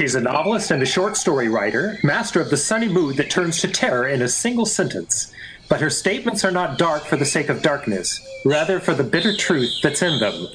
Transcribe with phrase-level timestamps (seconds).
[0.00, 3.60] She's a novelist and a short story writer, master of the sunny mood that turns
[3.60, 5.30] to terror in a single sentence.
[5.68, 9.36] But her statements are not dark for the sake of darkness, rather for the bitter
[9.36, 10.46] truth that's in them.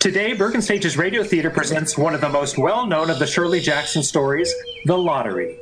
[0.00, 3.60] Today, Bergen Stage's Radio Theater presents one of the most well known of the Shirley
[3.60, 4.52] Jackson stories,
[4.86, 5.60] The Lottery.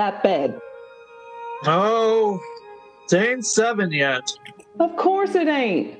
[0.00, 0.58] That bed.
[1.66, 2.40] Oh,
[3.12, 4.32] it ain't seven yet.
[4.78, 5.98] Of course it ain't.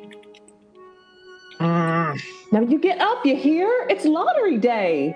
[1.59, 2.19] Mm.
[2.51, 3.87] Now you get up, you hear?
[3.91, 5.15] It's lottery day.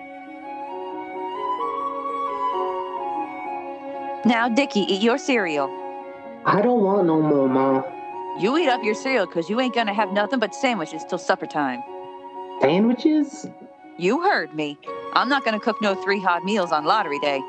[4.27, 5.69] Now, Dickie, eat your cereal.
[6.45, 7.85] I don't want no more, Mom.
[8.39, 11.47] You eat up your cereal because you ain't gonna have nothing but sandwiches till supper
[11.47, 11.83] time.
[12.61, 13.47] Sandwiches?
[13.97, 14.79] You heard me.
[15.15, 17.41] I'm not gonna cook no three hot meals on lottery day.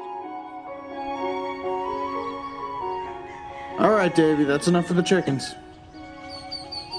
[3.86, 5.54] All right, Davy, that's enough for the chickens.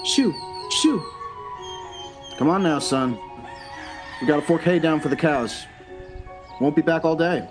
[0.05, 0.33] Shoo,
[0.71, 1.03] shoo.
[2.37, 3.19] Come on now, son.
[4.21, 5.65] We gotta fork hay down for the cows.
[6.61, 7.45] Won't be back all day.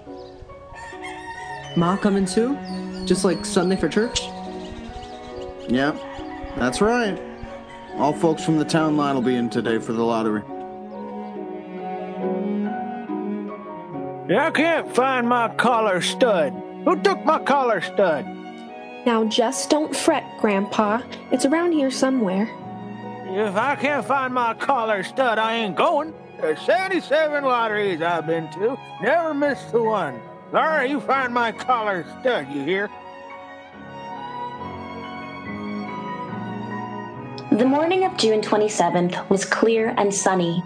[1.76, 2.56] Ma coming too?
[3.04, 4.22] Just like Sunday for church?
[5.68, 6.00] Yep,
[6.56, 7.20] that's right.
[7.96, 10.44] All folks from the town line will be in today for the lottery.
[14.34, 16.54] I can't find my collar stud.
[16.86, 18.35] Who took my collar stud?
[19.06, 21.00] Now just don't fret, Grandpa.
[21.30, 22.50] It's around here somewhere.
[23.28, 26.12] If I can't find my collar stud, I ain't going.
[26.40, 28.76] There's 77 lotteries I've been to.
[29.00, 30.20] Never missed the one.
[30.52, 32.90] Laura, you find my collar stud, you hear?
[37.52, 40.64] The morning of June 27th was clear and sunny,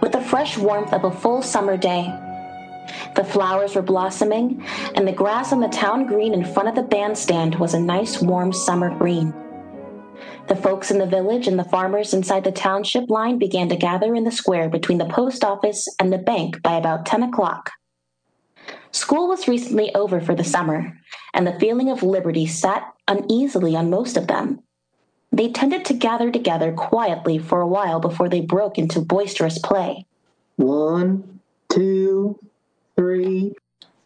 [0.00, 2.08] with the fresh warmth of a full summer day.
[3.14, 4.64] The flowers were blossoming,
[4.94, 8.20] and the grass on the town green in front of the bandstand was a nice
[8.20, 9.34] warm summer green.
[10.48, 14.14] The folks in the village and the farmers inside the township line began to gather
[14.14, 17.70] in the square between the post office and the bank by about 10 o'clock.
[18.92, 20.98] School was recently over for the summer,
[21.32, 24.60] and the feeling of liberty sat uneasily on most of them.
[25.32, 30.06] They tended to gather together quietly for a while before they broke into boisterous play.
[30.56, 32.38] One, two,
[33.00, 33.54] three.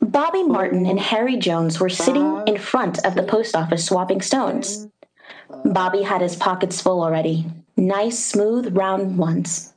[0.00, 4.86] Bobby Martin and Harry Jones were sitting in front of the post office swapping stones.
[5.64, 7.44] Bobby had his pockets full already.
[7.76, 9.72] Nice, smooth, round ones.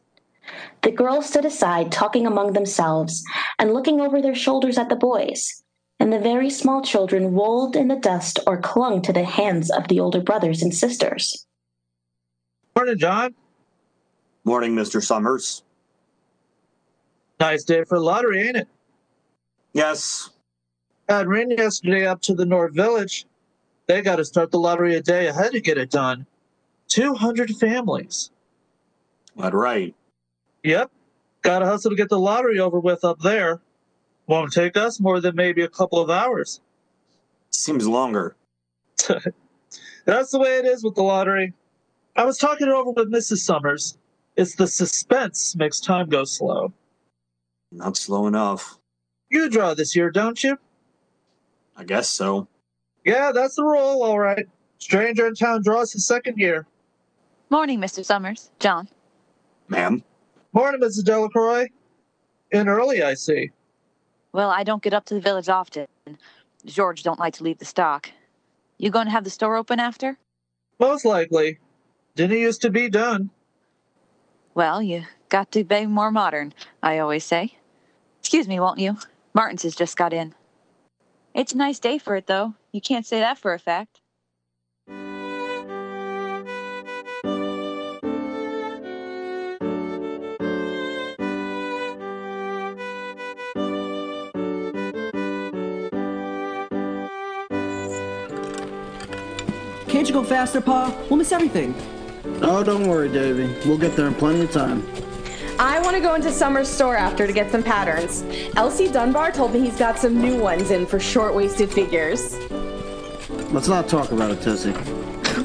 [0.83, 3.23] The girls stood aside, talking among themselves
[3.57, 5.63] and looking over their shoulders at the boys,
[6.00, 9.88] and the very small children rolled in the dust or clung to the hands of
[9.88, 11.47] the older brothers and sisters.
[12.75, 13.33] Morning, John.
[14.44, 15.03] Morning, Mr.
[15.03, 15.63] Summers.
[17.39, 18.67] Nice day for the lottery, ain't it?
[19.77, 20.31] Yes,
[21.07, 23.27] had ran yesterday up to the North Village.
[23.85, 26.25] They got to start the lottery a day ahead to get it done.
[26.88, 28.31] 200 families.
[29.35, 29.93] that right.
[30.63, 30.89] Yep.
[31.43, 33.61] Got to hustle to get the lottery over with up there.
[34.25, 36.59] Won't take us more than maybe a couple of hours.
[37.51, 38.35] Seems longer.
[40.05, 41.53] That's the way it is with the lottery.
[42.15, 43.41] I was talking it over with Mrs.
[43.41, 43.95] Summers.
[44.38, 46.73] It's the suspense makes time go slow.
[47.71, 48.76] Not slow enough.
[49.29, 50.57] You draw this year, don't you?
[51.75, 52.47] I guess so.
[53.05, 54.47] Yeah, that's the rule, all right.
[54.79, 56.65] Stranger in town draws his second year.
[57.49, 58.03] Morning, Mr.
[58.03, 58.51] Summers.
[58.59, 58.89] John.
[59.69, 60.03] Ma'am,
[60.53, 61.03] Morning, Mrs.
[61.03, 61.67] Delacroix.
[62.51, 63.51] In early, I see.
[64.31, 65.88] Well, I don't get up to the village often.
[66.65, 68.09] George don't like to leave the stock.
[68.77, 70.17] You going to have the store open after?
[70.79, 71.59] Most likely.
[72.15, 73.30] Didn't used to be done.
[74.56, 77.56] Well, you got to be more modern, I always say.
[78.19, 78.97] Excuse me, won't you?
[79.38, 80.34] Martin's has just got in.
[81.36, 82.56] It's a nice day for it, though.
[82.72, 84.01] You can't say that for a fact.
[99.88, 100.98] Can't you go faster, Pa?
[101.12, 101.75] We'll miss everything.
[102.42, 103.56] Oh, don't worry, Davy.
[103.69, 104.81] We'll get there in plenty of time.
[105.59, 108.24] I want to go into Summer's store after to get some patterns.
[108.56, 112.38] Elsie Dunbar told me he's got some new ones in for short waisted figures.
[113.51, 114.74] Let's not talk about it, Tessie.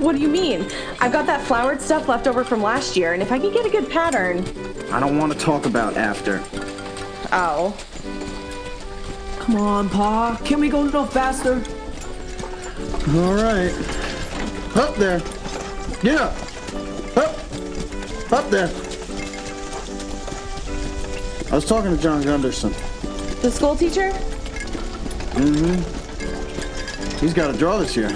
[0.02, 0.66] What do you mean?
[1.00, 3.66] I've got that flowered stuff left over from last year, and if I can get
[3.66, 4.38] a good pattern.
[4.90, 6.42] I don't want to talk about after.
[7.30, 7.76] Oh.
[9.38, 10.40] Come on, Pa.
[10.44, 11.62] Can we go no faster?
[13.16, 13.72] All right.
[14.76, 15.20] Up there.
[16.00, 16.34] Get up.
[17.16, 18.32] Up.
[18.32, 18.91] Up there.
[21.52, 22.72] I was talking to John Gunderson.
[23.42, 24.10] The school teacher?
[25.36, 27.18] Mm-hmm.
[27.18, 28.08] He's got a draw this year.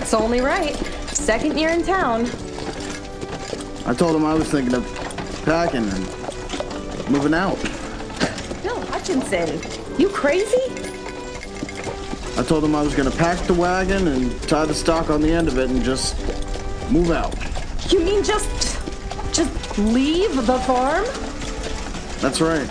[0.00, 0.74] It's only right.
[1.08, 2.22] Second year in town.
[3.84, 4.86] I told him I was thinking of
[5.44, 7.62] packing and moving out.
[8.62, 9.60] Bill Hutchinson,
[9.98, 10.56] you crazy?
[12.38, 15.20] I told him I was going to pack the wagon and tie the stock on
[15.20, 16.16] the end of it and just
[16.90, 17.34] move out.
[17.92, 18.80] You mean just.
[19.34, 21.04] just leave the farm?
[22.20, 22.68] That's right.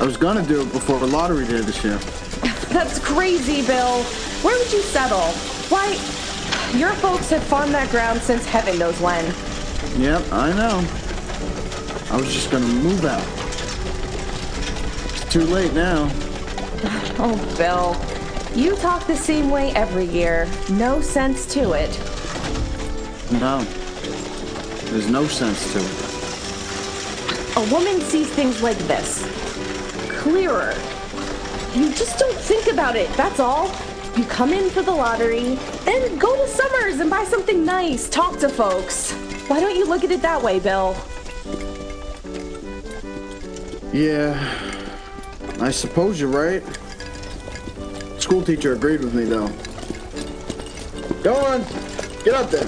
[0.00, 1.96] I was to do it before the lottery day this year.
[2.70, 4.02] That's crazy, Bill.
[4.42, 5.32] Where would you settle?
[5.68, 5.92] Why,
[6.76, 9.24] your folks have farmed that ground since heaven knows when.
[9.98, 10.86] Yep, I know.
[12.10, 13.26] I was just to move out.
[15.12, 16.10] It's too late now.
[17.22, 17.94] Oh, Bill.
[18.58, 20.48] You talk the same way every year.
[20.70, 21.90] No sense to it.
[23.32, 23.62] No.
[24.90, 26.09] There's no sense to it.
[27.60, 29.22] A woman sees things like this.
[30.08, 30.72] Clearer.
[31.74, 33.70] You just don't think about it, that's all.
[34.16, 38.38] You come in for the lottery, then go to Summers and buy something nice, talk
[38.38, 39.12] to folks.
[39.46, 40.96] Why don't you look at it that way, Bill?
[43.92, 44.32] Yeah,
[45.60, 46.62] I suppose you're right.
[48.18, 49.48] School teacher agreed with me, though.
[51.22, 51.60] Go on,
[52.24, 52.64] get up there.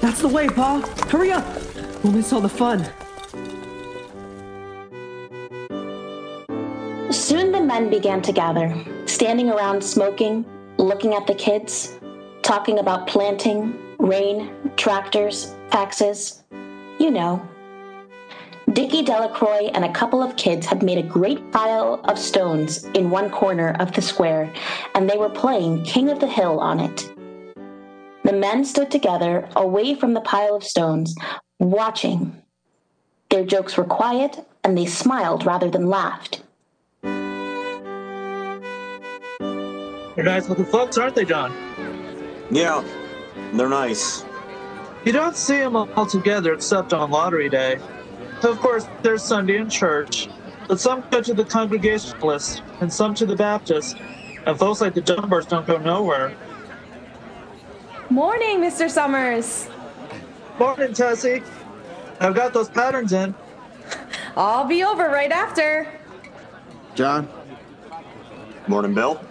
[0.00, 0.80] That's the way, Pa.
[1.08, 1.59] Hurry up.
[2.02, 2.84] We'll miss all the fun.
[7.12, 8.74] Soon the men began to gather,
[9.04, 10.46] standing around smoking,
[10.78, 11.98] looking at the kids,
[12.42, 16.42] talking about planting, rain, tractors, taxes.
[16.98, 17.46] You know.
[18.72, 23.10] Dickie Delacroix and a couple of kids had made a great pile of stones in
[23.10, 24.50] one corner of the square,
[24.94, 27.12] and they were playing King of the Hill on it.
[28.24, 31.14] The men stood together away from the pile of stones,
[31.60, 32.42] watching.
[33.28, 36.42] Their jokes were quiet, and they smiled rather than laughed.
[40.16, 41.54] They're nice looking folks, aren't they, John?
[42.50, 42.82] Yeah,
[43.52, 44.24] they're nice.
[45.04, 47.78] You don't see them all together except on lottery day.
[48.42, 50.28] Of course, there's Sunday in church,
[50.66, 53.96] but some go to the Congregationalist and some to the Baptist,
[54.46, 56.34] and folks like the Dunbars don't go nowhere.
[58.10, 58.90] Morning, Mr.
[58.90, 59.68] Summers.
[60.60, 61.42] Morning, Tessie.
[62.20, 63.34] I've got those patterns in.
[64.36, 65.88] I'll be over right after.
[66.94, 67.26] John,
[68.68, 69.24] Morning, Bill.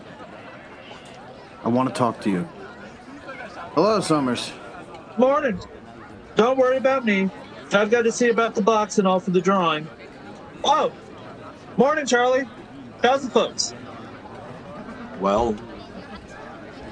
[1.64, 2.50] I want to talk to you.
[3.76, 4.52] Hello, Summers.
[5.20, 5.60] Morning.
[6.36, 7.30] Don't worry about me.
[7.74, 9.88] I've got to see about the box and all for the drawing.
[10.64, 10.92] Oh,
[11.78, 12.50] morning, Charlie.
[13.04, 13.76] How's the folks?
[15.20, 15.56] Well,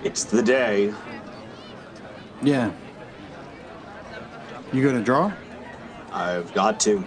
[0.04, 0.94] it's the day.
[2.44, 2.72] Yeah.
[4.74, 5.32] You gonna draw?
[6.12, 7.04] I've got to.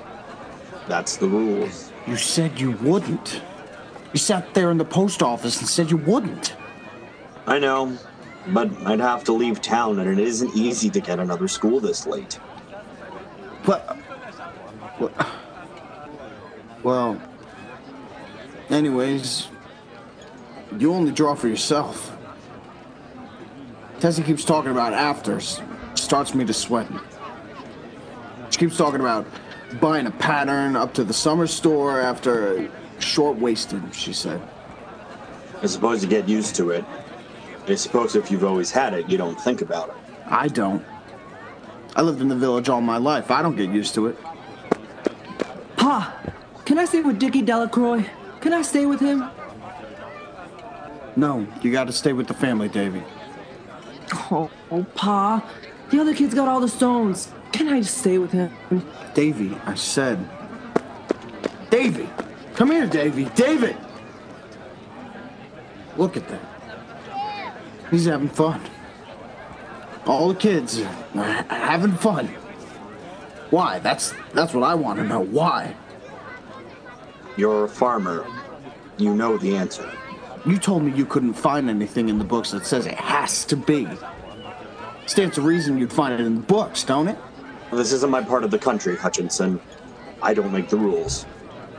[0.88, 1.92] That's the rules.
[2.06, 3.42] You said you wouldn't.
[4.12, 6.56] You sat there in the post office and said you wouldn't.
[7.46, 7.96] I know,
[8.48, 12.06] but I'd have to leave town, and it isn't easy to get another school this
[12.06, 12.38] late.
[13.64, 13.98] But.
[14.98, 15.12] Well,
[16.82, 17.22] well.
[18.69, 19.48] Anyways,
[20.79, 22.17] you only draw for yourself.
[23.98, 25.60] Tessie keeps talking about afters.
[25.94, 27.00] Starts me to sweating.
[28.60, 29.26] She keeps talking about
[29.81, 34.38] buying a pattern up to the summer store after short waisted, she said.
[35.62, 36.84] I suppose you get used to it.
[37.67, 39.94] I suppose if you've always had it, you don't think about it.
[40.26, 40.84] I don't.
[41.96, 43.31] I lived in the village all my life.
[43.31, 44.19] I don't get used to it.
[45.79, 46.14] Pa,
[46.67, 48.05] can I stay with Dickie Delacroix?
[48.43, 49.24] Can I stay with him?
[51.17, 53.02] No, you gotta stay with the family, Davy.
[54.31, 55.50] Oh, oh, Pa.
[55.88, 57.32] The other kids got all the stones.
[57.52, 58.50] Can I just stay with him?
[59.14, 60.19] Davy, I said.
[61.70, 62.08] Davy!
[62.54, 63.24] Come here, Davy!
[63.34, 63.76] David!
[65.96, 66.40] Look at that.
[67.90, 68.60] He's having fun.
[70.06, 72.28] All the kids are having fun.
[73.50, 73.80] Why?
[73.80, 75.20] That's that's what I want to know.
[75.20, 75.74] Why?
[77.36, 78.26] You're a farmer.
[78.96, 79.90] You know the answer.
[80.46, 83.56] You told me you couldn't find anything in the books that says it has to
[83.56, 83.88] be.
[85.06, 87.19] Stands to reason you'd find it in the books, don't it?
[87.72, 89.60] This isn't my part of the country, Hutchinson.
[90.22, 91.24] I don't make the rules.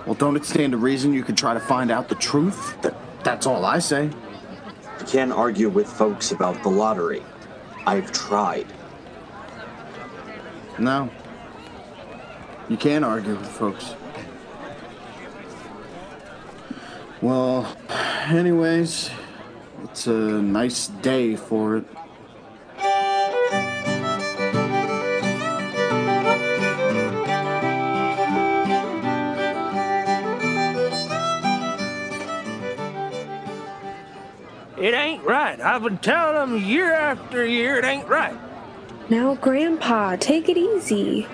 [0.05, 2.81] Well, don't it stand to reason you could try to find out the truth?
[2.81, 4.05] That, that's all I say.
[4.05, 7.21] You can't argue with folks about the lottery.
[7.85, 8.67] I've tried.
[10.79, 11.09] No.
[12.69, 13.95] You can't argue with folks.
[17.21, 17.77] Well,
[18.27, 19.11] anyways,
[19.83, 21.85] it's a nice day for it.
[34.91, 35.57] It ain't right.
[35.61, 38.37] I've been telling them year after year it ain't right.
[39.09, 41.27] Now, Grandpa, take it easy.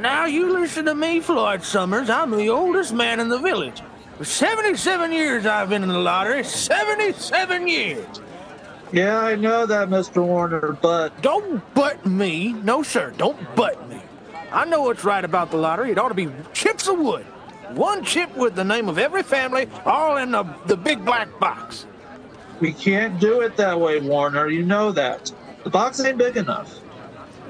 [0.00, 2.10] Now you listen to me, Floyd Summers.
[2.10, 3.80] I'm the oldest man in the village.
[4.18, 6.44] For 77 years I've been in the lottery.
[6.44, 8.20] 77 years.
[8.92, 10.22] Yeah, I know that, Mr.
[10.22, 11.22] Warner, but.
[11.22, 12.52] Don't butt me.
[12.52, 14.02] No, sir, don't butt me.
[14.50, 15.90] I know what's right about the lottery.
[15.90, 17.24] It ought to be chips of wood.
[17.72, 21.86] One chip with the name of every family, all in the, the big black box.
[22.62, 24.48] We can't do it that way, Warner.
[24.48, 25.32] You know that.
[25.64, 26.78] The box ain't big enough.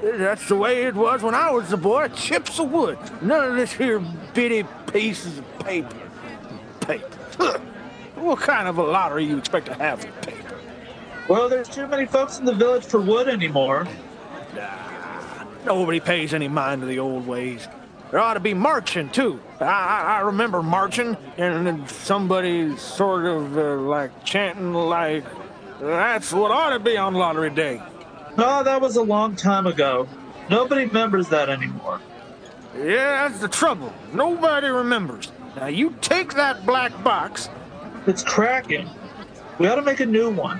[0.01, 2.07] That's the way it was when I was a boy.
[2.15, 2.97] Chips of wood.
[3.21, 3.99] None of this here
[4.33, 5.95] bitty pieces of paper.
[6.79, 7.19] Paper.
[7.37, 7.59] Huh.
[8.15, 10.55] What kind of a lottery you expect to have with paper?
[11.29, 13.87] Well, there's too many folks in the village for wood anymore.
[14.55, 17.67] Nah, nobody pays any mind to the old ways.
[18.13, 19.39] There ought to be marching, too.
[19.59, 25.25] I, I, I remember marching, and somebody sort of uh, like chanting, like,
[25.79, 27.81] that's what ought to be on lottery day.
[28.37, 30.07] No, that was a long time ago.
[30.47, 32.01] Nobody remembers that anymore.
[32.77, 33.91] Yeah, that's the trouble.
[34.13, 35.31] Nobody remembers.
[35.55, 37.49] Now, you take that black box.
[38.05, 38.87] It's cracking.
[39.57, 40.59] We ought to make a new one.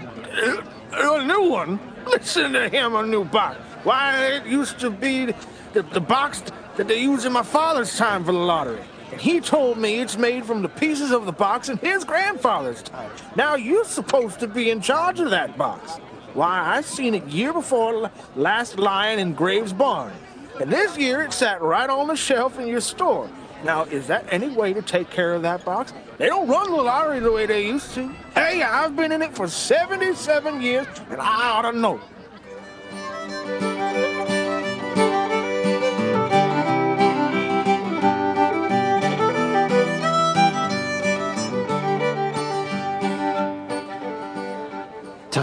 [0.91, 1.79] A new one?
[2.07, 3.59] Listen to him, a new box.
[3.83, 5.35] Why, it used to be
[5.73, 6.41] the, the box
[6.75, 8.81] that they used in my father's time for the lottery.
[9.11, 12.81] And he told me it's made from the pieces of the box in his grandfather's
[12.81, 13.11] time.
[13.35, 15.97] Now you're supposed to be in charge of that box.
[16.33, 20.11] Why, I seen it year before last lying in Graves' barn.
[20.59, 23.29] And this year it sat right on the shelf in your store.
[23.63, 25.93] Now, is that any way to take care of that box?
[26.17, 28.07] They don't run the lottery the way they used to.
[28.35, 32.01] Hey, I've been in it for 77 years, and I ought to know.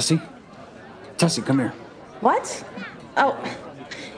[0.01, 0.19] Tessie?
[1.19, 1.75] Tessie, come here.
[2.23, 2.65] What?
[3.19, 3.37] Oh,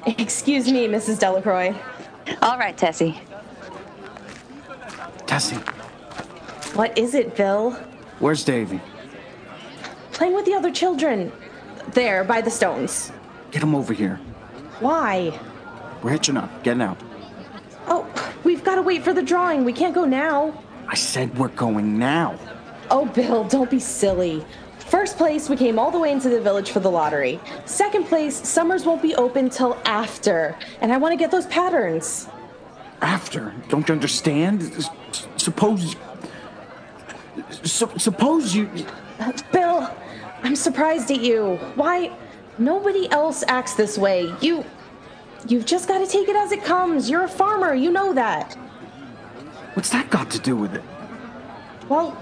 [0.07, 1.19] excuse me, Mrs.
[1.19, 1.75] Delacroix.
[2.41, 3.21] All right, Tessie.
[5.27, 5.57] Tessie,
[6.77, 7.73] What is it, Bill?
[8.21, 8.81] where's Davy?
[10.13, 11.33] Playing with the other children.
[11.95, 13.11] There, by the stones.
[13.51, 14.21] Get him over here.
[14.79, 15.37] Why?
[16.01, 16.63] We're hitching up.
[16.63, 16.99] Getting out.
[17.89, 18.07] Oh,
[18.45, 19.65] we've got to wait for the drawing.
[19.65, 20.63] We can't go now.
[20.87, 22.39] I said we're going now.
[22.89, 24.45] Oh, Bill, don't be silly.
[24.93, 27.41] First place, we came all the way into the village for the lottery.
[27.65, 30.55] Second place, Summers won't be open till after.
[30.83, 32.29] And I want to get those patterns.
[33.01, 33.55] After.
[33.71, 34.61] Don't you understand?
[34.77, 34.91] S-
[35.39, 35.97] Suppose.
[37.63, 38.69] Su- suppose you.
[39.19, 39.89] Uh, Bill,
[40.43, 41.57] I'm surprised at you.
[41.75, 42.15] Why?
[42.59, 44.31] Nobody else acts this way.
[44.43, 44.63] You.
[45.49, 47.09] You've just got to take it as it comes.
[47.09, 47.73] You're a farmer.
[47.73, 48.53] You know that.
[49.73, 50.83] What's that got to do with it?
[51.89, 52.15] Well,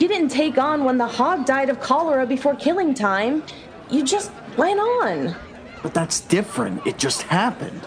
[0.00, 3.42] you didn't take on when the hog died of cholera before killing time.
[3.90, 5.36] You just went on.
[5.82, 6.86] But that's different.
[6.86, 7.80] It just happened.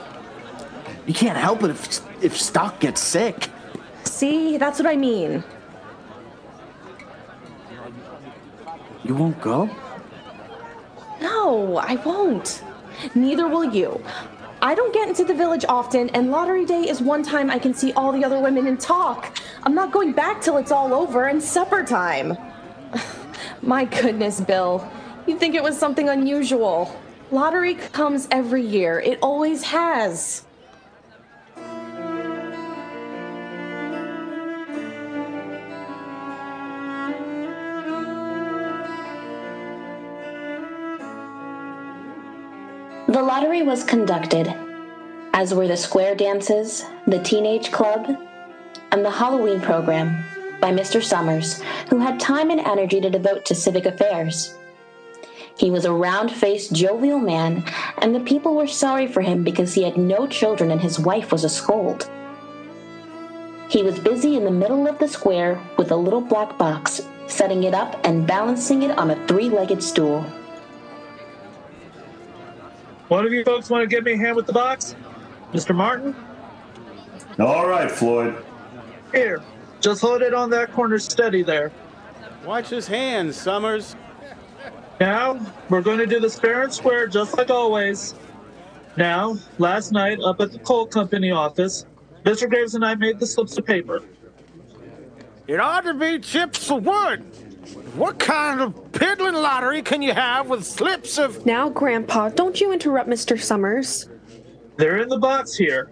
[1.08, 3.50] You can't help it if if stock gets sick.
[4.04, 5.44] See, that's what I mean.
[9.04, 9.70] You won't go?
[11.22, 12.64] No, I won't.
[13.16, 14.02] Neither will you.
[14.62, 17.74] I don't get into the village often, and lottery day is one time I can
[17.74, 19.38] see all the other women and talk.
[19.66, 22.38] I'm not going back till it's all over and supper time.
[23.62, 24.86] My goodness, Bill.
[25.26, 26.94] You'd think it was something unusual.
[27.32, 30.44] Lottery comes every year, it always has.
[43.08, 44.54] The lottery was conducted,
[45.34, 48.18] as were the square dances, the teenage club,
[48.94, 50.24] and the Halloween program
[50.62, 51.04] by Mr.
[51.04, 51.60] Summers,
[51.90, 54.56] who had time and energy to devote to civic affairs.
[55.58, 57.66] He was a round faced, jovial man,
[57.98, 61.32] and the people were sorry for him because he had no children and his wife
[61.32, 62.08] was a scold.
[63.68, 67.64] He was busy in the middle of the square with a little black box, setting
[67.64, 70.22] it up and balancing it on a three legged stool.
[73.08, 74.96] One of you folks want to give me a hand with the box?
[75.52, 75.74] Mr.
[75.74, 76.16] Martin?
[77.40, 78.44] All right, Floyd.
[79.14, 79.42] Here,
[79.80, 81.72] just hold it on that corner steady there.
[82.46, 83.96] Watch his hands, Summers.
[85.00, 85.40] Now,
[85.70, 88.16] we're going to do this fair and square just like always.
[88.98, 91.86] Now, last night up at the coal company office,
[92.24, 92.50] Mr.
[92.50, 94.02] Graves and I made the slips of paper.
[95.48, 97.20] It ought to be chips of wood.
[97.96, 101.46] What kind of piddling lottery can you have with slips of.
[101.46, 103.40] Now, Grandpa, don't you interrupt Mr.
[103.40, 104.10] Summers.
[104.78, 105.92] They're in the box here.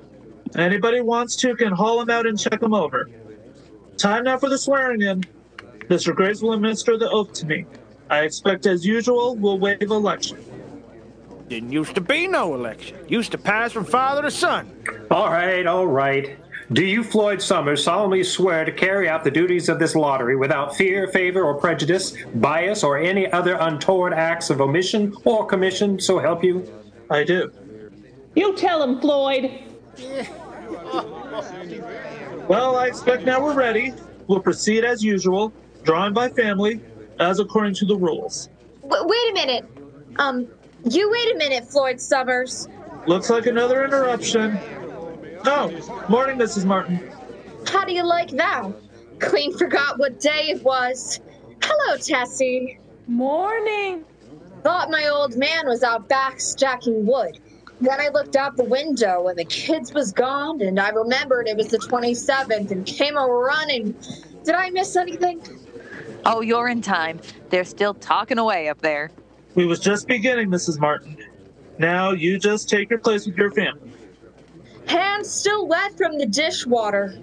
[0.55, 3.09] Anybody wants to can haul them out and check them over.
[3.97, 5.23] Time now for the swearing in.
[5.87, 6.15] Mr.
[6.15, 7.65] Graves will administer the oath to me.
[8.09, 10.43] I expect, as usual, we'll waive election.
[11.47, 12.97] Didn't used to be no election.
[13.07, 14.71] Used to pass from father to son.
[15.09, 16.37] All right, all right.
[16.73, 20.75] Do you, Floyd Summers, solemnly swear to carry out the duties of this lottery without
[20.75, 26.19] fear, favor, or prejudice, bias, or any other untoward acts of omission or commission, so
[26.19, 26.65] help you?
[27.09, 27.51] I do.
[28.35, 29.70] You tell him, Floyd.
[32.47, 33.93] Well, I expect now we're ready.
[34.27, 36.81] We'll proceed as usual, drawn by family,
[37.19, 38.49] as according to the rules.
[38.81, 39.65] W- wait a minute.
[40.17, 40.47] Um,
[40.89, 42.67] you wait a minute, Floyd Summers.
[43.07, 44.57] Looks like another interruption.
[45.45, 46.65] Oh, morning, Mrs.
[46.65, 47.11] Martin.
[47.67, 48.71] How do you like that?
[49.19, 51.19] Clean forgot what day it was.
[51.63, 52.79] Hello, Tessie.
[53.07, 54.03] Morning.
[54.63, 57.39] Thought my old man was out back stacking wood.
[57.81, 61.57] Then I looked out the window and the kids was gone, and I remembered it
[61.57, 63.95] was the 27th and came a running.
[64.43, 65.41] Did I miss anything?
[66.23, 67.19] Oh, you're in time.
[67.49, 69.09] They're still talking away up there.
[69.55, 70.79] We was just beginning, Mrs.
[70.79, 71.17] Martin.
[71.79, 73.91] Now you just take your place with your family.
[74.85, 77.17] Hands still wet from the dishwater.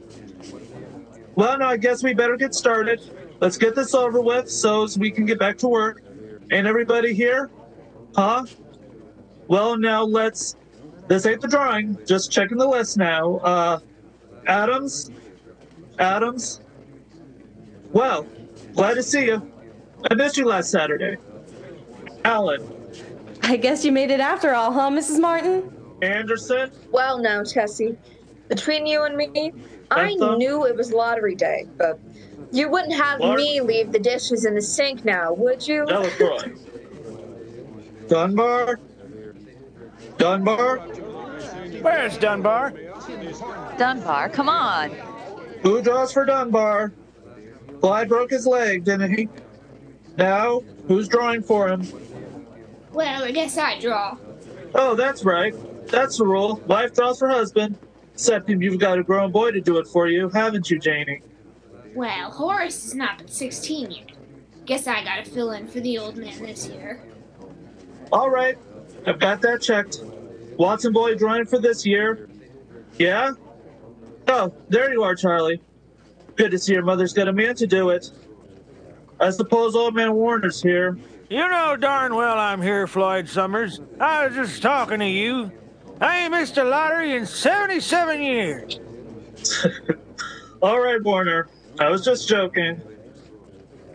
[1.37, 3.01] Well, now I guess we better get started.
[3.41, 6.03] Let's get this over with so we can get back to work.
[6.51, 7.49] Ain't everybody here?
[8.17, 8.47] Huh?
[9.49, 10.55] Well, now let's.
[11.09, 11.99] This ain't the drawing.
[12.07, 13.37] Just checking the list now.
[13.39, 13.81] Uh,
[14.47, 15.11] Adams?
[15.99, 16.61] Adams?
[17.93, 18.27] Well,
[18.75, 19.51] glad to see you.
[20.11, 21.17] I missed you last Saturday.
[22.25, 22.63] Allen.
[23.43, 25.19] I guess you made it after all, huh, Mrs.
[25.19, 25.73] Martin?
[26.03, 26.71] Anderson?
[26.91, 27.97] Well, now, Tessie,
[28.49, 29.53] between you and me,
[29.91, 30.37] I Bethel?
[30.37, 31.99] knew it was lottery day, but
[32.53, 33.39] you wouldn't have Clark?
[33.39, 35.87] me leave the dishes in the sink now, would you?
[35.87, 36.53] Delacroix.
[38.09, 38.79] Dunbar?
[40.19, 40.79] Dunbar?
[41.81, 42.75] Where's Dunbar?
[43.79, 44.91] Dunbar, come on.
[45.63, 46.93] Who draws for Dunbar?
[47.81, 49.29] Clyde broke his leg, didn't he?
[50.17, 51.87] Now, who's drawing for him?
[52.93, 54.17] Well, I guess I draw.
[54.75, 55.55] Oh, that's right.
[55.87, 56.61] That's the rule.
[56.67, 57.79] Wife draws for husband.
[58.15, 61.23] Except if you've got a grown boy to do it for you, haven't you, Janie?
[61.95, 64.11] Well, Horace is not been 16 yet.
[64.67, 67.01] Guess I gotta fill in for the old man this year.
[68.11, 68.59] All right,
[69.09, 70.03] I've got that checked.
[70.59, 72.29] Watson boy drawing for this year.
[72.99, 73.33] Yeah?
[74.27, 75.63] Oh, there you are, Charlie.
[76.37, 78.11] Good to see your mother's got a man to do it.
[79.19, 80.99] I suppose old man Warner's here.
[81.31, 83.81] You know darn well I'm here, Floyd Summers.
[83.99, 85.51] I was just talking to you.
[86.01, 88.79] I ain't missed a lottery in 77 years.
[90.63, 91.49] All right, Warner.
[91.81, 92.81] I was just joking.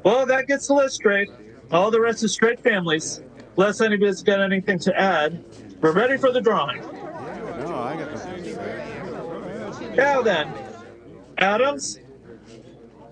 [0.04, 1.30] Well, that gets the list straight.
[1.72, 3.22] All the rest is straight families.
[3.56, 5.44] Unless anybody's got anything to add,
[5.82, 6.82] we're ready for the drawing.
[6.82, 9.94] No, I got the.
[9.96, 10.52] Now then,
[11.38, 12.00] Adams.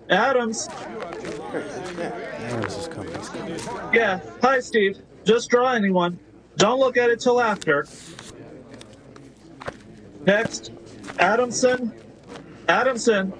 [0.09, 0.67] Adams.
[1.59, 3.13] Adams is coming.
[3.93, 4.19] Yeah.
[4.41, 4.99] Hi, Steve.
[5.23, 6.19] Just draw anyone.
[6.57, 7.85] Don't look at it till after.
[10.25, 10.71] Next,
[11.19, 11.93] Adamson.
[12.67, 13.33] Adamson.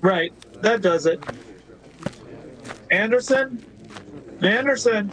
[0.00, 0.32] Right.
[0.64, 1.22] That does it.
[2.90, 3.62] Anderson.
[4.40, 5.12] Anderson.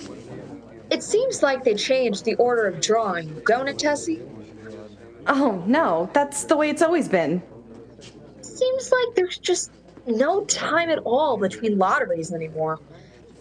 [0.90, 4.22] It seems like they changed the order of drawing, don't it, Tessie?
[5.28, 7.44] Oh, no, that's the way it's always been.
[8.40, 9.72] Seems like there's just
[10.08, 12.80] no time at all between lotteries anymore.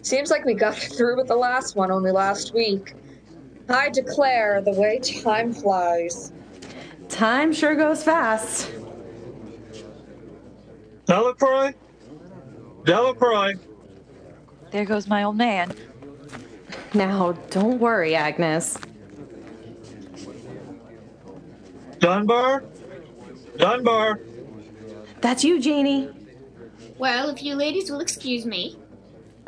[0.01, 2.93] Seems like we got through with the last one only last week.
[3.69, 6.33] I declare the way time flies.
[7.07, 8.69] Time sure goes fast.
[11.05, 11.73] Delacroix.
[12.85, 13.53] Delacroix.
[14.71, 15.73] There goes my old man.
[16.93, 18.77] Now, don't worry, Agnes.
[21.99, 22.63] Dunbar.
[23.57, 24.19] Dunbar.
[25.21, 26.09] That's you, Janie.
[26.97, 28.77] Well, if you ladies will excuse me.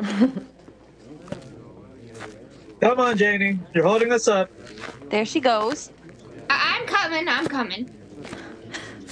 [2.80, 3.58] Come on, Janie.
[3.74, 4.50] You're holding us up.
[5.10, 5.90] There she goes.
[6.50, 7.90] I- I'm coming, I'm coming.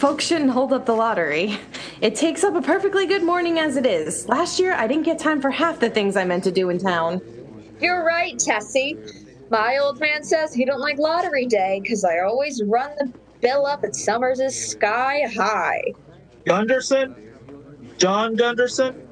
[0.02, 1.56] Folks shouldn't hold up the lottery.
[2.00, 4.28] It takes up a perfectly good morning as it is.
[4.28, 6.78] Last year, I didn't get time for half the things I meant to do in
[6.78, 7.20] town.
[7.80, 8.98] You're right, Tessie.
[9.48, 13.64] My old man says he don't like lottery day because I always run the bill
[13.64, 15.94] up at Summers' sky high.
[16.46, 17.14] Gunderson?
[17.96, 19.06] John Gunderson?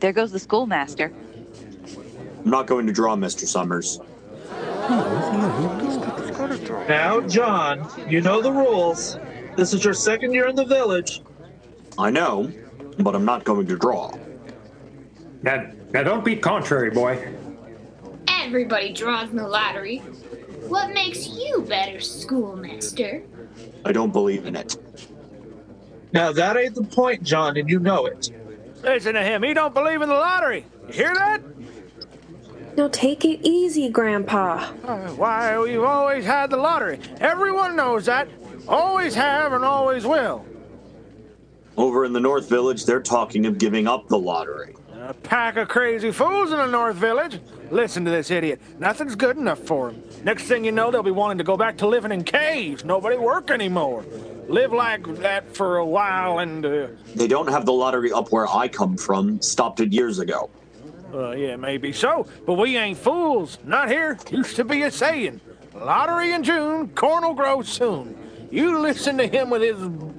[0.00, 1.12] There goes the schoolmaster.
[2.44, 3.46] I'm not going to draw, Mr.
[3.46, 4.00] Summers.
[6.88, 9.20] Now, John, you know the rules.
[9.56, 11.22] This is your second year in the village.
[11.98, 12.52] I know,
[12.98, 14.12] but I'm not going to draw.
[15.42, 17.32] Now, now don't be contrary, boy.
[18.28, 19.98] Everybody draws in the lottery.
[20.68, 23.22] What makes you better, schoolmaster?
[23.84, 24.76] I don't believe in it.
[26.12, 28.30] Now, that ain't the point, John, and you know it.
[28.82, 29.42] Listen to him.
[29.42, 30.64] He don't believe in the lottery.
[30.88, 31.42] You hear that?
[32.76, 34.70] Now take it easy, Grandpa.
[34.84, 37.00] Uh, why, we've always had the lottery.
[37.20, 38.28] Everyone knows that.
[38.68, 40.44] Always have and always will.
[41.76, 44.74] Over in the North Village, they're talking of giving up the lottery.
[45.08, 47.38] A pack of crazy fools in the North Village.
[47.70, 48.60] Listen to this idiot.
[48.80, 50.02] Nothing's good enough for him.
[50.24, 52.84] Next thing you know, they'll be wanting to go back to living in caves.
[52.84, 54.04] Nobody work anymore.
[54.48, 58.48] Live like that for a while and, uh, They don't have the lottery up where
[58.48, 59.40] I come from.
[59.42, 60.50] Stopped it years ago.
[61.14, 63.58] uh, yeah, maybe so, but we ain't fools.
[63.64, 64.18] Not here.
[64.30, 65.40] Used to be a saying.
[65.74, 68.16] Lottery in June, corn will grow soon.
[68.50, 69.76] You listen to him with his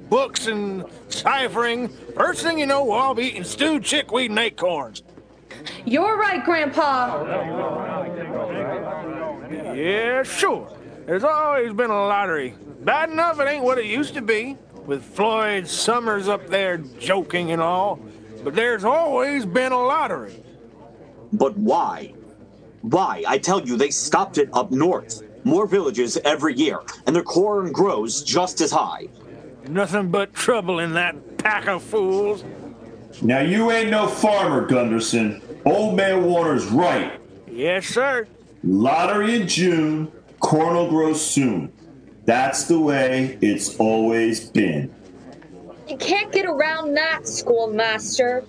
[0.10, 1.90] books and ciphering.
[2.16, 5.04] First thing you know, we'll all be eating stewed chickweed and acorns.
[5.86, 7.24] You're right, Grandpa.
[9.74, 10.72] Yeah, sure.
[11.06, 12.54] There's always been a lottery.
[12.82, 17.52] Bad enough it ain't what it used to be, with Floyd Summers up there joking
[17.52, 18.00] and all.
[18.44, 20.44] But there's always been a lottery.
[21.34, 22.14] But why?
[22.82, 23.24] Why?
[23.28, 25.24] I tell you, they stopped it up north.
[25.48, 29.08] More villages every year, and their corn grows just as high.
[29.70, 32.44] Nothing but trouble in that pack of fools.
[33.22, 35.42] Now you ain't no farmer, Gunderson.
[35.66, 37.22] Old man Warner's right.
[37.50, 38.28] Yes, sir.
[38.62, 41.72] Lottery in June, corn will grow soon.
[42.26, 44.94] That's the way it's always been.
[45.88, 48.44] You can't get around that, schoolmaster.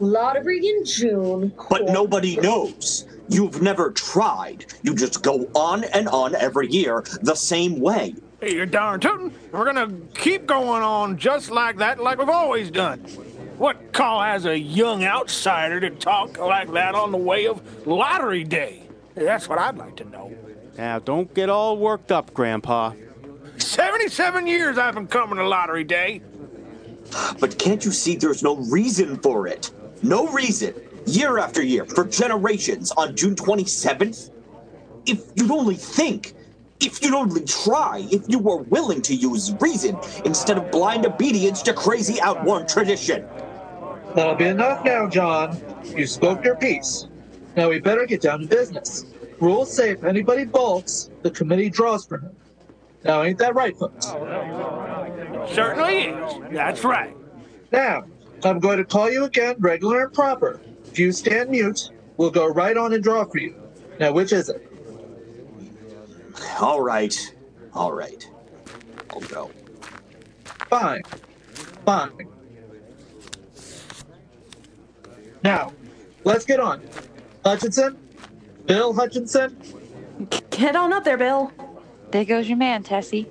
[0.00, 1.54] Lottery in June.
[1.70, 3.06] But nobody knows.
[3.32, 4.66] You've never tried.
[4.82, 8.14] You just go on and on every year the same way.
[8.42, 9.32] Hey, you're darn tootin'.
[9.52, 13.00] We're gonna keep going on just like that, like we've always done.
[13.56, 18.44] What call has a young outsider to talk like that on the way of lottery
[18.44, 18.82] day?
[19.14, 20.34] That's what I'd like to know.
[20.76, 22.92] Now, don't get all worked up, Grandpa.
[23.56, 26.20] 77 years I've been coming to lottery day.
[27.40, 29.70] But can't you see there's no reason for it?
[30.02, 30.74] No reason.
[31.06, 34.30] Year after year, for generations, on June 27th?
[35.06, 36.34] If you'd only think,
[36.80, 41.62] if you'd only try, if you were willing to use reason instead of blind obedience
[41.62, 43.26] to crazy outworn tradition.
[44.14, 45.60] That'll be enough now, John.
[45.84, 47.06] You spoke your piece.
[47.56, 49.06] Now we better get down to business.
[49.40, 52.30] Rules say if anybody bolts, the committee draws for him.
[53.04, 54.06] Now, ain't that right, folks?
[55.52, 56.34] Certainly is.
[56.52, 57.16] That's right.
[57.72, 58.04] Now,
[58.44, 60.60] I'm going to call you again regular and proper.
[60.92, 63.56] If you stand mute, we'll go right on and draw for you.
[63.98, 64.70] Now, which is it?
[66.60, 67.34] All right.
[67.72, 68.28] All right.
[69.08, 69.50] I'll go.
[70.68, 71.00] Fine.
[71.86, 72.28] Fine.
[75.42, 75.72] Now,
[76.24, 76.82] let's get on.
[77.42, 77.96] Hutchinson?
[78.66, 79.56] Bill Hutchinson?
[80.50, 81.50] Get on up there, Bill.
[82.10, 83.30] There goes your man, Tessie.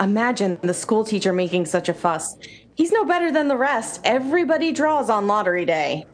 [0.00, 2.36] Imagine the school teacher making such a fuss.
[2.74, 4.00] He's no better than the rest.
[4.02, 6.06] Everybody draws on lottery day.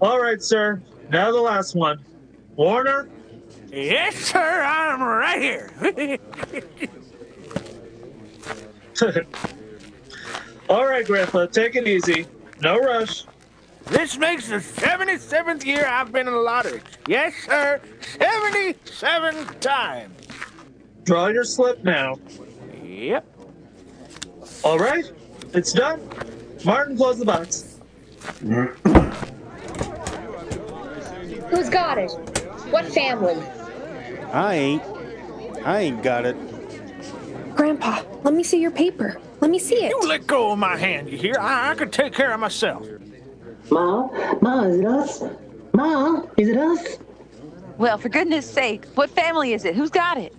[0.00, 0.82] All right, sir.
[1.10, 2.04] Now the last one.
[2.56, 3.08] Warner?
[3.70, 5.70] Yes, sir, I'm right here.
[10.68, 12.26] All right, Grandpa, take it easy.
[12.62, 13.24] No rush.
[13.86, 16.80] this makes the 77th year I've been in the lottery.
[17.06, 17.80] Yes, sir,
[18.18, 20.26] 77 times.
[21.04, 22.18] Draw your slip now.
[22.82, 23.26] Yep.
[24.64, 25.04] All right,
[25.52, 26.00] it's done.
[26.64, 27.78] Martin, close the box.
[31.50, 32.10] Who's got it?
[32.70, 33.36] What family?
[34.32, 34.82] I ain't.
[35.64, 36.36] I ain't got it.
[37.54, 39.20] Grandpa, let me see your paper.
[39.40, 39.90] Let me see it.
[39.90, 41.36] You let go of my hand, you hear?
[41.38, 42.86] I, I can take care of myself.
[43.70, 44.08] Ma,
[44.40, 45.22] Ma, is it us?
[45.72, 46.98] Ma, is it us?
[47.78, 49.74] Well, for goodness sake, what family is it?
[49.74, 50.34] Who's got it?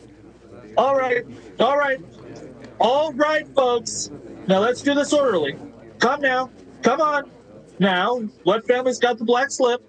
[0.77, 1.25] All right,
[1.59, 1.99] all right.
[2.79, 4.11] All right, folks.
[4.47, 5.55] Now let's do this orderly.
[5.99, 6.51] Come now.
[6.83, 7.29] Come on.
[7.79, 9.86] Now, what family's got the black slip?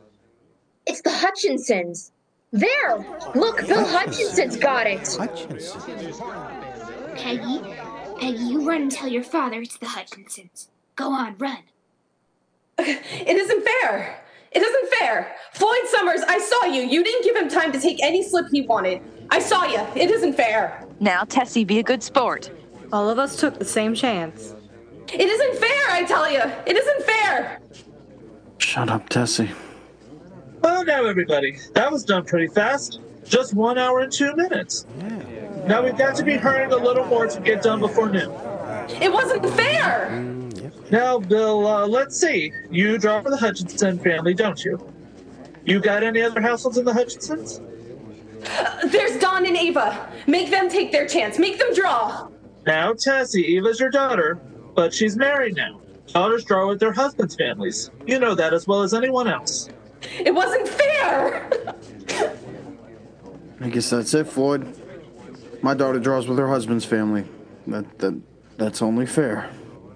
[0.88, 2.12] It's the Hutchinsons.
[2.51, 2.96] There!
[3.35, 5.01] Look, Bill Hutchinson's got it.
[5.01, 6.18] Hutchinsons!
[7.14, 7.61] Peggy,
[8.18, 10.68] Peggy, you run and tell your father it's the Hutchinsons.
[10.96, 11.59] Go on, run.
[12.79, 14.24] It isn't fair.
[14.51, 15.37] It isn't fair.
[15.53, 16.83] Floyd Summers, I saw you.
[16.83, 19.03] You didn't give him time to take any slip he wanted.
[19.31, 19.81] I saw you.
[19.94, 20.87] It isn't fair.
[21.01, 22.51] Now, Tessie, be a good sport.
[22.92, 24.55] All of us took the same chance.
[25.12, 26.40] It isn't fair, I tell you.
[26.66, 27.61] It isn't fair.
[28.57, 29.51] Shut up, Tessie.
[30.61, 33.01] Well, now, everybody, that was done pretty fast.
[33.25, 34.87] Just one hour and two minutes.
[35.66, 38.31] Now we've got to be hurrying a little more to get done before noon.
[39.03, 40.09] It wasn't fair!
[40.90, 42.53] Now, Bill, uh, let's see.
[42.71, 44.81] You draw for the Hutchinson family, don't you?
[45.64, 47.61] You got any other households in the Hutchinsons?
[48.90, 50.11] There's Don and Eva.
[50.27, 51.38] Make them take their chance.
[51.38, 52.29] Make them draw.
[52.66, 54.40] Now, Tessie, Eva's your daughter,
[54.75, 55.81] but she's married now.
[56.07, 57.90] Daughters draw with their husbands' families.
[58.07, 59.68] You know that as well as anyone else.
[60.18, 61.51] It wasn't fair!
[63.61, 64.75] I guess that's it, Floyd.
[65.62, 67.25] My daughter draws with her husband's family.
[67.66, 68.21] That that
[68.57, 69.51] that's only fair.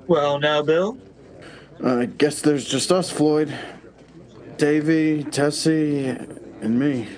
[0.06, 0.98] Well, now, Bill.
[1.84, 3.52] I guess there's just us, Floyd.
[4.56, 7.08] Davy, Tessie, and me.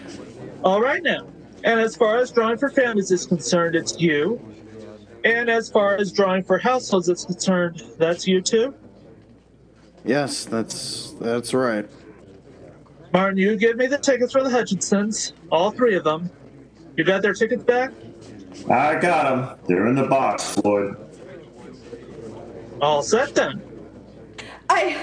[0.63, 1.27] All right now.
[1.65, 4.41] And as far as drawing for families is concerned, it's you.
[5.25, 8.75] And as far as drawing for households is concerned, that's you too.
[10.05, 11.89] Yes, that's that's right.
[13.15, 16.29] Martin, you give me the tickets for the Hutchinsons, all three of them.
[16.97, 17.93] You got their tickets back?
[18.69, 19.59] I got them.
[19.69, 20.97] They're in the box, Floyd.
[22.83, 23.63] All set then.
[24.69, 25.01] I.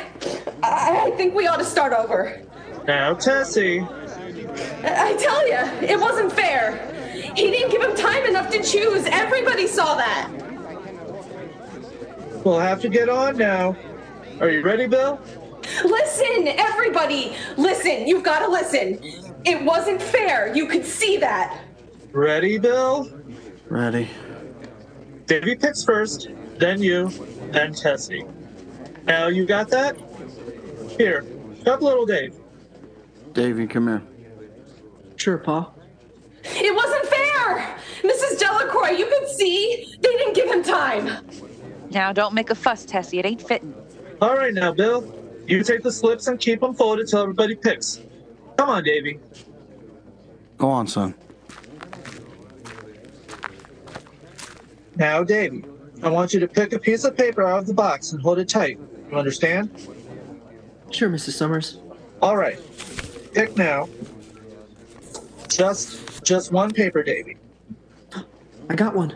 [0.61, 2.41] I think we ought to start over.
[2.85, 3.79] Now, Tessie.
[3.79, 6.91] I tell you, it wasn't fair.
[7.13, 9.05] He didn't give him time enough to choose.
[9.05, 10.29] Everybody saw that.
[12.43, 13.77] We'll have to get on now.
[14.41, 15.17] Are you ready, Bill?
[15.83, 18.07] Listen, everybody, listen.
[18.07, 18.99] You've got to listen.
[19.45, 20.53] It wasn't fair.
[20.55, 21.61] You could see that.
[22.11, 23.09] Ready, Bill?
[23.69, 24.09] Ready.
[25.25, 27.09] Davy picks first, then you,
[27.51, 28.25] then Tessie.
[29.05, 29.95] Now, you got that?
[30.97, 31.25] Here,
[31.65, 32.35] help little Dave.
[33.33, 34.03] Davy, come here.
[35.15, 35.71] Sure, Pa.
[36.43, 37.77] It wasn't fair.
[38.03, 38.39] Mrs.
[38.39, 39.95] Delacroix, you could see.
[40.01, 41.25] They didn't give him time.
[41.91, 43.19] Now, don't make a fuss, Tessie.
[43.19, 43.73] It ain't fitting.
[44.21, 45.20] All right, now, Bill.
[45.51, 47.99] You take the slips and keep them folded till everybody picks.
[48.55, 49.19] Come on, Davy.
[50.57, 51.13] Go on, son.
[54.95, 55.65] Now, Davy,
[56.03, 58.39] I want you to pick a piece of paper out of the box and hold
[58.39, 58.79] it tight.
[59.09, 59.69] You understand?
[60.89, 61.31] Sure, Mrs.
[61.31, 61.79] Summers.
[62.21, 62.57] All right.
[63.33, 63.89] Pick now.
[65.49, 67.35] Just, just one paper, Davy.
[68.69, 69.13] I got one.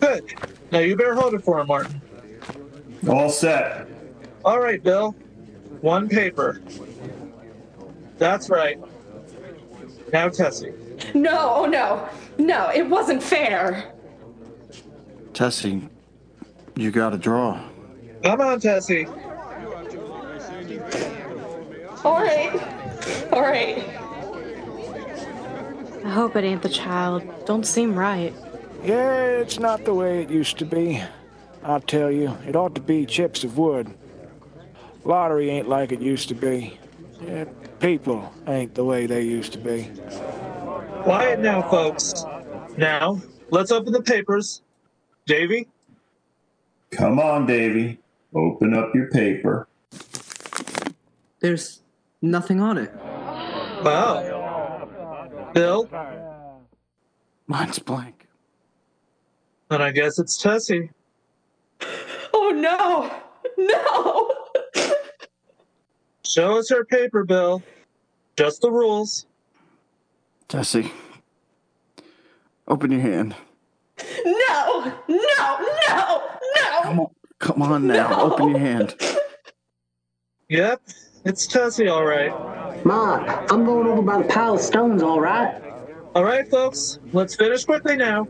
[0.00, 0.32] Good.
[0.70, 2.00] Now you better hold it for him, Martin.
[3.06, 3.86] All set.
[4.46, 5.14] All right, Bill.
[5.82, 6.60] One paper.
[8.16, 8.80] That's right.
[10.12, 10.72] Now, Tessie.
[11.12, 12.08] No, oh no.
[12.38, 13.92] No, it wasn't fair.
[15.34, 15.88] Tessie,
[16.76, 17.60] you gotta draw.
[18.22, 19.06] Come on, Tessie.
[22.04, 22.52] All right.
[23.32, 23.78] All right.
[26.04, 27.24] I hope it ain't the child.
[27.44, 28.32] Don't seem right.
[28.84, 31.02] Yeah, it's not the way it used to be.
[31.64, 33.92] I'll tell you, it ought to be chips of wood.
[35.04, 36.78] Lottery ain't like it used to be.
[37.20, 37.44] Yeah,
[37.80, 39.90] people ain't the way they used to be.
[41.02, 42.24] Quiet now, folks.
[42.76, 44.62] Now, let's open the papers.
[45.26, 45.68] Davy?
[46.90, 47.98] Come on, Davy.
[48.34, 49.68] Open up your paper.
[51.40, 51.82] There's
[52.20, 52.92] nothing on it.
[53.84, 55.50] Wow.
[55.52, 55.88] Bill?
[57.46, 58.28] Mine's blank.
[59.68, 60.90] Then I guess it's Tessie.
[62.32, 63.10] Oh no.
[63.58, 64.41] No.
[66.24, 67.62] Show us her paper, Bill.
[68.36, 69.26] Just the rules.
[70.48, 70.92] Tessie,
[72.68, 73.34] open your hand.
[74.24, 74.92] No.
[75.08, 75.66] No.
[75.88, 76.22] No.
[76.56, 76.82] No.
[76.82, 77.06] Come on,
[77.38, 78.10] come on now.
[78.10, 78.32] No.
[78.32, 78.94] Open your hand.
[80.48, 80.82] Yep,
[81.24, 82.30] it's Tessie, all right.
[82.84, 85.62] Ma, I'm going over by the pile of stones, all right?
[86.14, 88.28] All right, folks, let's finish quickly now.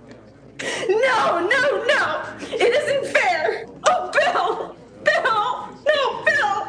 [0.89, 2.25] No, no, no!
[2.39, 3.67] It isn't fair!
[3.89, 4.77] Oh, Bill!
[5.03, 5.69] Bill!
[5.89, 6.63] No, Bill!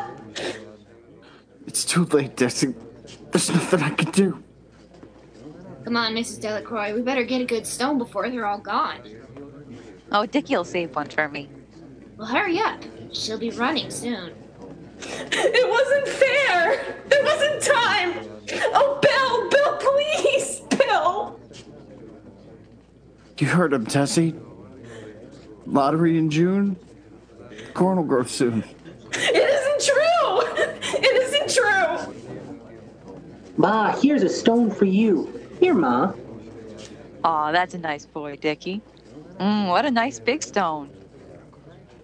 [1.74, 2.76] It's too late, Tessie.
[3.32, 4.44] There's nothing I can do.
[5.84, 6.40] Come on, Mrs.
[6.40, 6.94] Delacroix.
[6.94, 9.00] We better get a good stone before they're all gone.
[10.12, 11.50] Oh, Dickie'll save one for me.
[12.16, 12.80] Well, hurry up.
[13.12, 14.34] She'll be running soon.
[15.02, 16.96] It wasn't fair!
[17.10, 18.30] There wasn't time!
[18.76, 19.50] Oh, Bill!
[19.50, 20.60] Bill, please!
[20.78, 21.40] Bill!
[23.40, 24.36] You heard him, Tessie.
[25.66, 26.78] Lottery in June.
[27.74, 28.64] Corn will grow soon.
[29.12, 30.13] It isn't true!
[31.56, 32.16] It isn't true!
[33.58, 35.42] Ma, here's a stone for you.
[35.60, 36.14] Here, Ma.
[37.24, 38.82] Aw, that's a nice boy, Dickie.
[39.40, 40.90] Mm, what a nice big stone.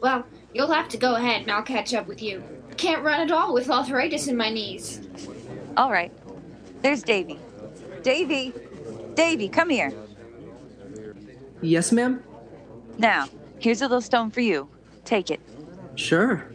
[0.02, 2.44] Well, you'll have to go ahead and I'll catch up with you.
[2.78, 5.02] Can't run at all with arthritis in my knees.
[5.76, 6.12] All right.
[6.82, 7.38] There's Davy.
[8.04, 8.54] Davy!
[9.16, 9.92] Davy, come here.
[11.62, 12.24] Yes, ma'am?
[12.98, 13.28] Now,
[13.60, 14.70] here's a little stone for you.
[15.04, 15.42] Take it.
[15.96, 16.46] Sure.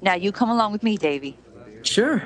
[0.00, 1.36] Now you come along with me, Davy.
[1.88, 2.22] Sure.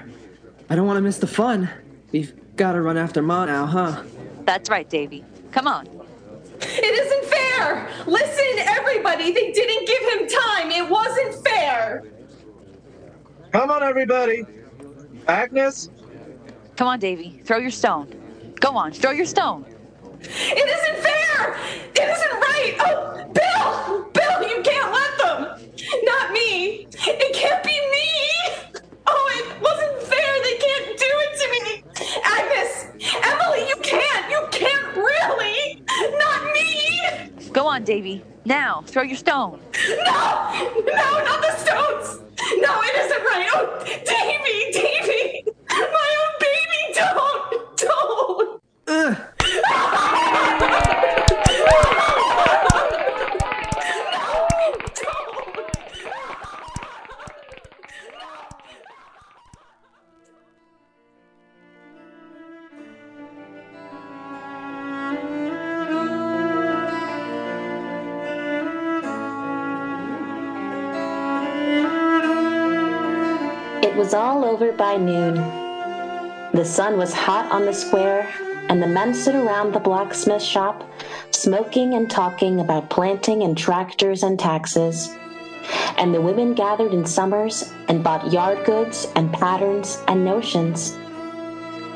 [0.69, 1.71] I don't want to miss the fun.
[2.11, 4.03] We've got to run after Ma now, huh?
[4.45, 5.25] That's right, Davy.
[5.53, 5.87] Come on.
[6.65, 7.89] It isn't fair!
[8.07, 10.71] Listen, everybody, they didn't give him time.
[10.71, 12.05] It wasn't fair.
[13.51, 14.45] Come on, everybody.
[15.27, 15.91] Agnes?
[16.77, 17.41] Come on, Davy.
[17.45, 18.09] Throw your stone.
[18.61, 19.67] Go on, throw your stone.
[20.21, 21.57] It isn't fair!
[21.95, 22.77] It isn't right!
[22.81, 24.09] Oh, Bill!
[24.13, 25.71] Bill, you can't let them!
[26.05, 26.87] Not me!
[26.93, 28.63] It can't be me!
[29.07, 30.43] Oh, it wasn't fair!
[30.45, 31.85] They can't do it to me!
[32.25, 32.87] Agnes!
[33.25, 34.31] Emily, you can't!
[34.31, 35.83] You can't really!
[36.19, 37.51] Not me!
[37.53, 38.25] Go on, Davy.
[38.47, 39.61] Now, throw your stone.
[39.87, 40.73] No!
[40.87, 42.21] No, not the stones!
[42.57, 43.49] No, it isn't right!
[43.53, 44.72] Oh, Davy!
[74.63, 75.35] Over by noon.
[76.53, 78.29] The sun was hot on the square,
[78.69, 80.89] and the men stood around the blacksmith shop,
[81.33, 85.13] smoking and talking about planting and tractors and taxes.
[85.99, 90.93] And the women gathered in summers and bought yard goods and patterns and notions.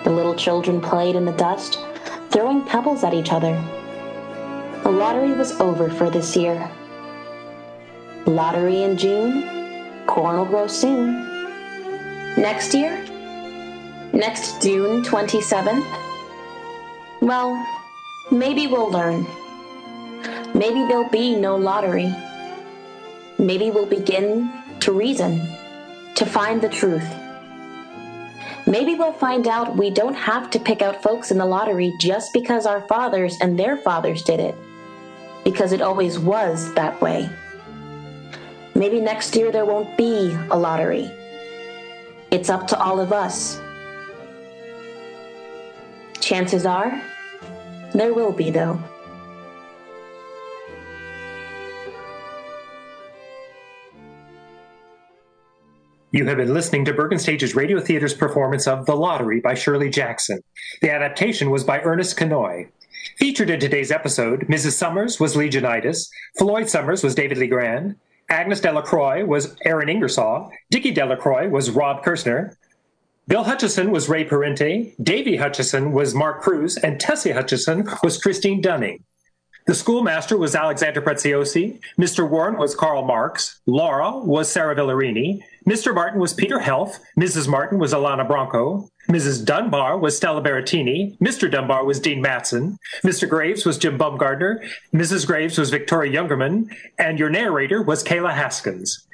[0.02, 1.78] The little children played in the dust,
[2.30, 3.54] throwing pebbles at each other.
[4.82, 6.68] The lottery was over for this year.
[8.26, 11.35] Lottery in June, corn will grow soon.
[12.36, 13.02] Next year?
[14.12, 15.86] Next June 27th?
[17.22, 17.66] Well,
[18.30, 19.26] maybe we'll learn.
[20.54, 22.14] Maybe there'll be no lottery.
[23.38, 25.40] Maybe we'll begin to reason,
[26.14, 27.08] to find the truth.
[28.66, 32.34] Maybe we'll find out we don't have to pick out folks in the lottery just
[32.34, 34.54] because our fathers and their fathers did it,
[35.42, 37.30] because it always was that way.
[38.74, 41.10] Maybe next year there won't be a lottery.
[42.30, 43.60] It's up to all of us.
[46.20, 47.00] Chances are,
[47.92, 48.78] there will be, though.
[56.10, 59.90] You have been listening to Bergen Stage's Radio Theater's performance of The Lottery by Shirley
[59.90, 60.42] Jackson.
[60.80, 62.68] The adaptation was by Ernest Kinoy.
[63.18, 64.72] Featured in today's episode, Mrs.
[64.72, 66.08] Summers was Legionitis,
[66.38, 67.96] Floyd Summers was David Lee Grand,
[68.28, 72.56] Agnes Delacroix was Aaron Ingersoll, Dickie Delacroix was Rob Kirshner,
[73.28, 78.60] Bill Hutchinson was Ray Parente, Davy Hutchinson was Mark Cruz, and Tessie Hutchinson was Christine
[78.60, 79.04] Dunning.
[79.66, 82.28] The schoolmaster was Alexander Preziosi, Mr.
[82.28, 85.92] Warren was Karl Marx, Laura was Sarah Villarini, Mr.
[85.92, 87.48] Martin was Peter Helf, Mrs.
[87.48, 89.44] Martin was Alana Bronco, Mrs.
[89.44, 91.50] Dunbar was Stella Berrettini, Mr.
[91.50, 93.28] Dunbar was Dean Matson, Mr.
[93.28, 95.26] Graves was Jim Bumgardner, Mrs.
[95.26, 99.05] Graves was Victoria Youngerman, and your narrator was Kayla Haskins.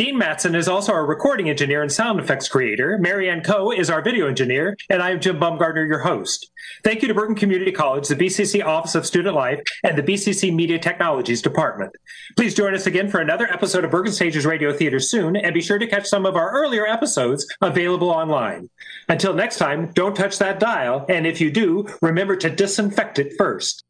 [0.00, 2.96] Dean Matson is also our recording engineer and sound effects creator.
[2.96, 6.50] Marianne Coe is our video engineer, and I am Jim Bumgardner, your host.
[6.82, 10.54] Thank you to Bergen Community College, the BCC Office of Student Life, and the BCC
[10.54, 11.92] Media Technologies Department.
[12.34, 15.60] Please join us again for another episode of Bergen Stages Radio Theater soon, and be
[15.60, 18.70] sure to catch some of our earlier episodes available online.
[19.10, 23.34] Until next time, don't touch that dial, and if you do, remember to disinfect it
[23.36, 23.84] first.